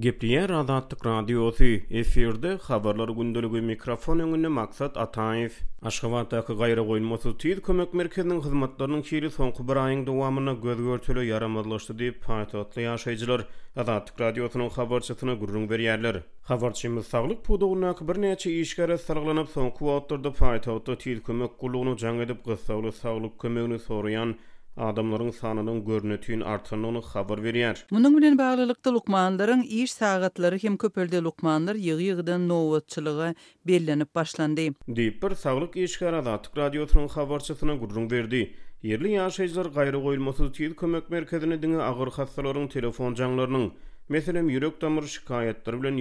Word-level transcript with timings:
Gepriyer 0.00 0.50
Azadlık 0.50 1.06
Radyosu 1.06 1.64
efirde 1.90 2.54
xabarlar 2.54 3.08
gündelige 3.08 3.60
mikrofon 3.60 4.18
önüne 4.18 4.48
maksat 4.52 4.96
Ataev. 5.00 5.52
Aşgabatdaky 5.88 6.52
gaýra 6.52 6.82
goýulmasy 6.90 7.30
tüýdi 7.44 7.62
kömek 7.68 7.94
merkezinin 8.00 8.42
hyzmatlarynyň 8.46 9.04
şeýle 9.12 9.30
soňky 9.38 9.64
bir 9.70 9.80
aýyň 9.84 10.02
dowamyna 10.10 10.52
gözgörtüli 10.66 11.22
ýaramazlaşdy 11.30 11.94
diýip 12.02 12.18
paýtatly 12.26 12.84
ýaşajylar 12.90 13.44
Azadlık 13.84 14.20
Radyosynyň 14.24 14.70
habarçysyna 14.78 15.34
gurrun 15.44 15.64
berýärler. 15.72 16.16
Habarçymyz 16.50 17.06
saglyk 17.14 17.40
pudugyna 17.48 17.94
bir 18.10 18.20
näçe 18.26 18.52
işgara 18.66 18.98
sarglanyp 19.08 19.48
soňky 19.56 19.80
wagtlarda 19.92 20.28
paýtatly 20.42 20.98
tüýdi 21.06 21.22
kömek 21.30 21.56
gulugyny 21.64 21.96
jaň 22.04 22.20
edip 22.28 22.44
gysgaly 22.52 22.92
saglyk 23.00 23.38
kömegini 23.46 23.80
soraýan 23.88 24.36
adamların 24.76 25.30
sanının 25.30 25.84
görünütüün 25.84 26.40
artın 26.40 26.82
onu 26.82 26.98
xabır 26.98 27.38
verər. 27.38 27.76
Munun 27.90 28.16
bilen 28.18 28.38
bağlılıqda 28.38 28.92
luqmanların 28.94 29.62
iş 29.62 29.92
sağatları 29.92 30.58
kim 30.58 30.76
köpölde 30.76 31.20
luqmanlar 31.22 31.74
yığı 31.74 32.02
yıgıdan 32.02 32.48
novatçılığa 32.48 33.34
bellənib 33.68 34.10
başlandı. 34.14 34.60
Deyib 34.88 35.22
bir 35.22 35.34
sağlıq 35.34 35.70
işkar 35.76 36.12
adatıq 36.12 36.56
radyosunun 36.56 37.06
xabarçısına 37.06 37.74
gurrun 37.74 38.10
verdi. 38.10 38.42
Yerli 38.82 39.10
yaşayızlar 39.10 39.72
qayrı 39.76 40.00
qoyulması 40.06 40.42
tiyyid 40.56 40.74
kömək 40.80 41.04
mərkəzini 41.16 41.56
dini 41.62 41.80
ağır 41.82 42.10
xasaların 42.16 42.68
telefon 42.68 43.10
canlarının, 43.14 43.72
meselem 44.08 44.48
yürək 44.52 44.76
damar 44.84 45.02
şikayetleri 45.02 45.82
bilen 45.82 45.96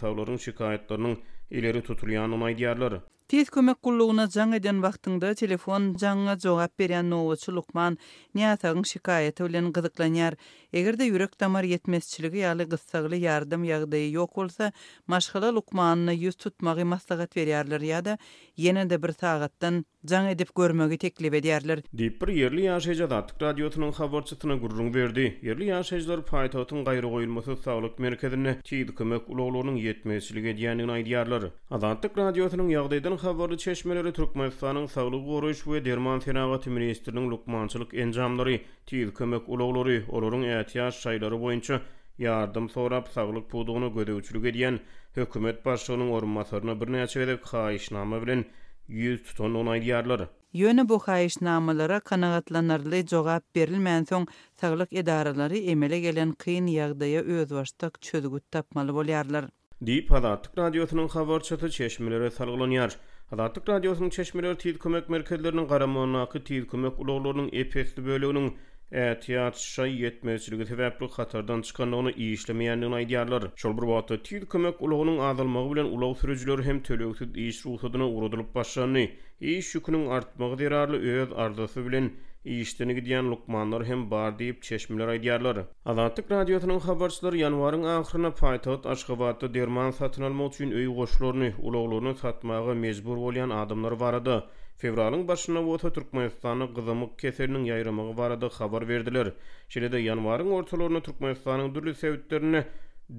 damar 0.00 0.36
şikayətlar, 0.46 2.96
Tez 3.28 3.48
kömek 3.50 3.82
kulluğuna 3.82 4.26
jan 4.30 4.52
eden 4.52 4.74
wagtında 4.74 5.34
telefon 5.34 5.96
janga 6.00 6.38
jogap 6.38 6.78
beren 6.78 7.10
nowatçy 7.10 7.52
Luqman 7.52 7.98
niyatagyn 8.34 8.82
şikayet 8.82 9.40
bilen 9.40 9.72
gyzyklanyar. 9.72 10.34
Egerde 10.78 11.06
ýürek 11.08 11.36
tamar 11.42 11.64
yetmezçiligi 11.74 12.42
ýaly 12.42 12.66
gyzsagly 12.74 13.20
yardım 13.26 13.64
ýagdaýy 13.70 14.08
ýok 14.18 14.34
bolsa, 14.40 14.72
maşgala 15.14 15.52
Luqmanyny 15.60 16.18
ýüz 16.28 16.36
tutmagy 16.46 16.84
maslahat 16.94 17.38
berýärler 17.38 17.86
ýa-da 17.92 18.18
ýene-de 18.64 19.00
bir 19.06 19.14
sagatdan 19.24 19.84
jaň 20.02 20.26
edip 20.32 20.48
görmegi 20.58 20.96
teklip 20.98 21.34
edýärler. 21.38 21.80
Dip 21.98 22.16
bir 22.20 22.30
yerli 22.36 22.62
ýaşajada 22.66 23.18
atyk 23.22 23.42
radiosynyň 23.44 23.92
habarçytyna 23.98 24.56
gurrun 24.62 24.88
berdi. 24.96 25.26
Yerli 25.48 25.68
ýaşajlar 25.68 26.24
paýtagtyň 26.30 26.80
gaýry 26.88 27.10
goýulmasy 27.12 27.54
saglyk 27.66 28.00
merkezine 28.06 28.54
tiýip 28.70 28.90
kömek 29.00 29.28
ulaglarynyň 29.34 29.78
ýetmeýçiligi 29.84 30.56
diýenini 30.58 30.94
aýdýarlar. 30.98 31.46
Azatlyk 31.78 32.18
radiosynyň 32.22 32.72
ýagdaýdan 32.74 33.18
habarly 33.22 33.58
çeşmeleri 33.66 34.12
Türkmenistanyň 34.18 34.88
saglyk 34.96 35.22
goýuş 35.30 35.62
we 35.70 35.84
derman 35.84 36.20
senagaty 36.26 36.70
ministriniň 36.80 37.28
lukmançylyk 37.36 37.94
enjamlary 38.06 38.58
tiýip 38.90 39.14
kömek 39.20 39.46
ulaglary 39.48 40.00
olaryň 40.08 40.48
ýetýäş 40.50 40.98
şaýlary 41.04 41.38
boýunça 41.44 41.80
yardım 42.26 42.68
sorap 42.74 43.08
saglyk 43.20 43.46
puduğunu 43.54 43.94
göde 43.94 44.14
uçuluk 44.18 44.44
ediyen 44.50 44.80
hükümet 45.16 45.62
başlığının 45.66 46.10
orman 46.10 46.34
masarına 46.40 46.80
bir 46.80 46.92
neyse 46.92 47.22
edip 47.22 47.44
kaişnama 47.52 48.20
bilen 48.22 48.44
yüz 48.88 49.22
tutan 49.22 49.54
onay 49.54 49.82
diyarları. 49.82 50.28
Yönü 50.52 50.88
bu 50.88 50.96
xayiş 50.96 51.40
namalara 51.40 52.00
kanagatlanarlı 52.00 53.06
cogab 53.06 53.40
berilmən 53.54 54.08
son 54.08 54.26
sağlık 54.60 54.92
emele 54.92 56.00
gelen 56.00 56.32
qiyin 56.32 56.66
yağdaya 56.66 57.20
öz 57.22 57.52
vaştak 57.54 58.02
çözgüt 58.02 58.42
tapmalı 58.50 58.94
bolyarlar. 58.94 59.44
Deyip 59.82 60.10
Hadatlık 60.10 60.58
Radyosu'nun 60.58 61.06
xavarçatı 61.08 61.70
çeşmeleri 61.70 62.30
salgılanyar. 62.30 62.96
Hadatlık 63.30 63.68
Radyosu'nun 63.68 64.10
çeşmeleri 64.10 64.58
tiz 64.58 64.78
kömök 64.78 65.08
merkezlerinin 65.08 65.66
qaramonakı 65.66 66.44
tiz 66.44 66.66
kömök 66.66 66.98
uloğlarının 67.00 67.48
epesli 67.52 68.04
bölüğünün 68.06 68.56
ehtiyat 69.00 69.56
şey 69.58 69.94
yetmezligi 70.00 70.62
sebäpli 70.62 71.08
hatardan 71.12 71.62
çıkanda 71.68 71.96
onu 72.00 72.10
iyi 72.22 72.36
işlemeýändigini 72.40 72.96
aýdýarlar. 73.00 73.46
Şol 73.62 73.76
bir 73.78 73.86
wagtda 73.92 74.18
tüýl 74.28 74.44
kömek 74.54 74.82
ulagynyň 74.88 75.22
adalmagy 75.28 75.70
bilen 75.74 75.88
ulag 75.98 76.16
sürejler 76.24 76.64
hem 76.68 76.82
töleýüsi 76.90 77.28
iş 77.46 77.62
ruhsatyna 77.68 78.10
urudylyp 78.18 78.54
başlany. 78.58 79.06
Iş 79.54 79.74
ýüküniň 79.80 80.06
artmagy 80.18 80.58
derarly 80.64 81.02
öz 81.14 81.32
ardasy 81.48 81.86
bilen 81.88 82.12
Ýeşdeni 82.50 82.94
gidýän 82.96 83.28
lukmanlar 83.30 83.82
hem 83.86 84.00
bar 84.12 84.32
diýip 84.38 84.64
çeşmeler 84.68 85.10
aýdýarlar. 85.10 85.58
Azatik 85.92 86.30
radiosynyň 86.32 86.78
habarçylary 86.86 87.42
ýanwaryň 87.44 87.84
ahyryna 87.90 88.30
Paýtagat 88.40 88.88
Aşgabatda 88.94 89.50
derman 89.56 89.92
satyn 89.98 90.24
almak 90.28 90.54
üçin 90.56 90.72
öý 90.80 90.88
goşlaryny, 90.96 91.52
uluglaryny 91.68 92.14
satmagy 92.22 92.72
mejbur 92.86 93.16
bolýan 93.20 93.54
adamlar 93.58 93.94
bar 94.00 94.16
edi. 94.18 94.40
Fevralyň 94.84 95.22
başyna 95.28 95.62
Wota 95.68 95.90
Türkmenistanyň 96.00 96.74
gyzymyk 96.80 97.12
keseriniň 97.24 97.68
ýaýrymagy 97.70 98.16
bar 98.22 98.34
edi, 98.40 98.48
habar 98.58 98.88
berdiler. 98.90 99.30
Şeýle-de 99.76 100.02
ýanwaryň 100.08 100.52
ortalaryna 100.58 101.00
Türkmenistanyň 101.10 101.70
dürli 101.78 101.94
sebäplerini 102.02 102.64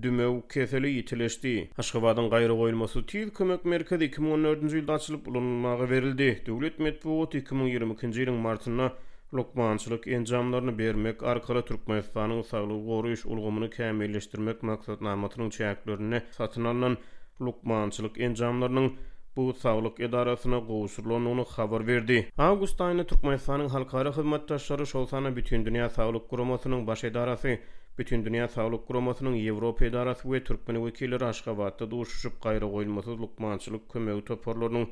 Dümeu 0.08 0.36
keseli 0.56 0.90
yitilesdi. 0.98 1.56
Aşkabadın 1.86 2.30
gayrı 2.36 2.56
qoyulması 2.64 3.06
tiyiz 3.14 3.32
kömök 3.40 3.66
merkezi 3.76 4.10
2014-cü 4.12 4.78
ildi 4.84 4.92
açılıp 5.00 5.28
ulanılmağa 5.34 5.78
verildi. 5.96 6.30
Devlet 6.52 6.80
metbuot 6.88 7.36
2022-ci 7.42 8.24
ilin 8.28 8.34
martinna 8.50 8.92
Lokmançılık 9.34 10.08
encamlarını 10.08 10.78
bermek 10.80 11.24
arkara 11.24 11.66
Türkmen 11.66 12.00
ifanın 12.00 12.42
sağlığı 12.42 12.86
qoruyuş 12.86 13.26
ulğumunu 13.32 13.68
kämilleşdirmek 13.76 14.58
maksat 14.66 15.02
namatynyň 15.02 15.50
çäklerini 15.58 16.22
satyn 16.38 16.64
alınan 16.72 16.98
lokmançılık 17.42 18.18
encamlarynyň 18.22 18.90
bu 19.38 19.48
sağlyk 19.54 20.00
edarasyna 20.08 20.58
goşurlanyny 20.68 21.46
habar 21.56 21.88
berdi. 21.88 22.20
August 22.50 22.80
aýyny 22.88 23.06
Türkmen 23.14 23.38
ifanyň 23.40 23.68
halkara 23.78 24.12
hyzmatdaşlary 24.20 24.86
şolsana 24.92 25.34
bütün 25.40 25.66
dünýä 25.70 25.90
sağlyk 25.98 26.30
guramasynyň 26.36 26.86
baş 26.92 27.04
edarasy, 27.10 27.54
bütün 27.98 28.26
dünýä 28.30 28.48
sağlyk 28.58 28.82
guramasynyň 28.92 29.34
Ýewropa 29.42 29.86
edarasy 29.90 30.22
we 30.30 30.44
Türkmen 30.52 30.78
wekilleri 30.86 31.26
Aşgabatda 31.32 31.92
duşuşyp 31.96 32.34
gaýra 32.48 32.72
goýulmasy 32.78 33.18
lokmançylyk 33.26 33.90
kömegi 33.96 34.26
toparlarynyň 34.30 34.88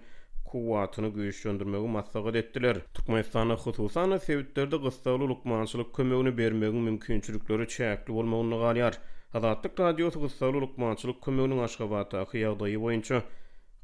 kuwatyny 0.50 1.10
güýçlendirmegi 1.16 1.88
maslahat 1.98 2.36
etdiler. 2.36 2.78
Türkmenistana 2.94 3.56
hususan 3.64 4.18
sewitlerde 4.18 4.78
gysgaly 4.86 5.26
lukmançylyk 5.32 5.94
kömegini 5.96 6.38
bermegi 6.38 6.74
mümkinçilikleri 6.88 7.64
çäkli 7.68 8.08
bolmagyny 8.14 8.60
galyar. 8.66 8.98
Azatlyk 9.38 9.80
radiosu 9.80 10.22
gysgaly 10.22 10.54
lukmançylyk 10.62 11.22
kömegini 11.26 11.62
aşgabaty 11.62 12.18
ýa 12.40 12.52
boýunça 12.62 13.22